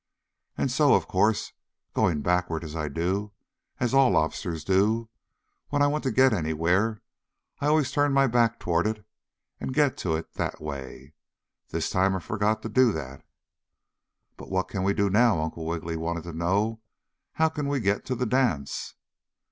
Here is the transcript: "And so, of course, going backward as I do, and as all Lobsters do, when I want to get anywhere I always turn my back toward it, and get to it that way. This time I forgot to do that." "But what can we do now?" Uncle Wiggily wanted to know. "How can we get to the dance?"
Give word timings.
"And 0.57 0.71
so, 0.71 0.95
of 0.95 1.07
course, 1.07 1.53
going 1.93 2.21
backward 2.21 2.63
as 2.63 2.75
I 2.75 2.87
do, 2.87 3.33
and 3.79 3.85
as 3.85 3.93
all 3.93 4.09
Lobsters 4.13 4.63
do, 4.63 5.09
when 5.69 5.83
I 5.83 5.85
want 5.85 6.03
to 6.05 6.11
get 6.11 6.33
anywhere 6.33 7.03
I 7.59 7.67
always 7.67 7.91
turn 7.91 8.11
my 8.11 8.25
back 8.25 8.57
toward 8.59 8.87
it, 8.87 9.05
and 9.59 9.75
get 9.75 9.97
to 9.97 10.15
it 10.15 10.33
that 10.33 10.59
way. 10.59 11.13
This 11.69 11.91
time 11.91 12.15
I 12.15 12.19
forgot 12.19 12.63
to 12.63 12.67
do 12.69 12.91
that." 12.93 13.23
"But 14.37 14.49
what 14.49 14.69
can 14.69 14.81
we 14.81 14.95
do 14.95 15.07
now?" 15.07 15.39
Uncle 15.39 15.67
Wiggily 15.67 15.97
wanted 15.97 16.23
to 16.23 16.33
know. 16.33 16.81
"How 17.33 17.47
can 17.49 17.67
we 17.67 17.79
get 17.79 18.03
to 18.05 18.15
the 18.15 18.25
dance?" 18.25 18.95